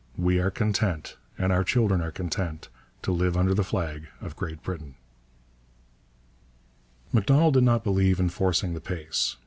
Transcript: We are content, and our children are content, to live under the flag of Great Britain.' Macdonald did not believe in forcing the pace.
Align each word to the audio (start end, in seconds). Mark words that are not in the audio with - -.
We 0.17 0.39
are 0.39 0.49
content, 0.49 1.17
and 1.37 1.51
our 1.53 1.63
children 1.63 2.01
are 2.01 2.09
content, 2.09 2.69
to 3.03 3.11
live 3.11 3.37
under 3.37 3.53
the 3.53 3.63
flag 3.63 4.07
of 4.19 4.35
Great 4.35 4.63
Britain.' 4.63 4.95
Macdonald 7.13 7.53
did 7.53 7.63
not 7.65 7.83
believe 7.83 8.19
in 8.19 8.29
forcing 8.29 8.73
the 8.73 8.81
pace. 8.81 9.37